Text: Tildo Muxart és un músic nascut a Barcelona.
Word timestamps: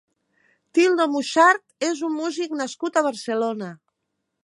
Tildo 0.77 1.05
Muxart 1.15 1.87
és 1.89 2.03
un 2.09 2.17
músic 2.25 2.59
nascut 2.65 2.99
a 3.03 3.09
Barcelona. 3.11 3.73